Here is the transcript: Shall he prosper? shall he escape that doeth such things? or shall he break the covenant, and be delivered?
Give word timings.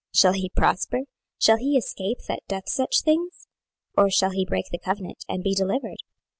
Shall 0.15 0.33
he 0.33 0.49
prosper? 0.49 1.01
shall 1.37 1.57
he 1.57 1.77
escape 1.77 2.21
that 2.27 2.39
doeth 2.47 2.67
such 2.69 3.01
things? 3.03 3.45
or 3.95 4.09
shall 4.09 4.31
he 4.31 4.45
break 4.47 4.65
the 4.71 4.79
covenant, 4.79 5.23
and 5.29 5.43
be 5.43 5.53
delivered? 5.53 6.01